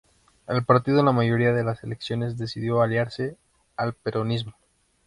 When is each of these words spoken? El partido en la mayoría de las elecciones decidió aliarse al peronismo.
El 0.47 0.65
partido 0.65 0.97
en 1.01 1.05
la 1.05 1.11
mayoría 1.11 1.53
de 1.53 1.63
las 1.63 1.83
elecciones 1.83 2.35
decidió 2.35 2.81
aliarse 2.81 3.37
al 3.77 3.93
peronismo. 3.93 4.53